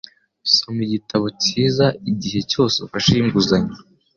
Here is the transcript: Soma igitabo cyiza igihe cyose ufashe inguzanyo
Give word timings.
Soma 0.53 0.81
igitabo 0.87 1.25
cyiza 1.43 1.85
igihe 2.11 2.39
cyose 2.51 2.75
ufashe 2.85 3.11
inguzanyo 3.21 3.75